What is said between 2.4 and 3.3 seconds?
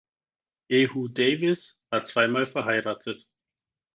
verheiratet.